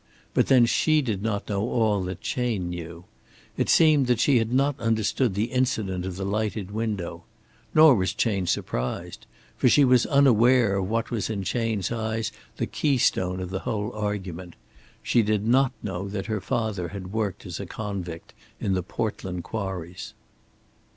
But 0.33 0.47
then 0.47 0.65
she 0.65 1.03
did 1.03 1.21
not 1.21 1.47
know 1.47 1.61
all 1.61 2.01
that 2.05 2.21
Chayne 2.21 2.71
knew. 2.71 3.05
It 3.55 3.69
seemed 3.69 4.07
that 4.07 4.19
she 4.19 4.39
had 4.39 4.51
not 4.51 4.79
understood 4.79 5.35
the 5.35 5.51
incident 5.51 6.07
of 6.07 6.15
the 6.15 6.25
lighted 6.25 6.71
window. 6.71 7.23
Nor 7.75 7.93
was 7.93 8.11
Chayne 8.15 8.47
surprised. 8.47 9.27
For 9.57 9.69
she 9.69 9.85
was 9.85 10.07
unaware 10.07 10.77
of 10.77 10.89
what 10.89 11.11
was 11.11 11.29
in 11.29 11.43
Chayne's 11.43 11.91
eyes 11.91 12.31
the 12.57 12.65
keystone 12.65 13.39
of 13.39 13.51
the 13.51 13.59
whole 13.59 13.93
argument. 13.93 14.55
She 15.03 15.21
did 15.21 15.45
not 15.45 15.71
know 15.83 16.07
that 16.07 16.25
her 16.25 16.41
father 16.41 16.87
had 16.87 17.13
worked 17.13 17.45
as 17.45 17.59
a 17.59 17.67
convict 17.67 18.33
in 18.59 18.73
the 18.73 18.81
Portland 18.81 19.43
quarries. 19.43 20.15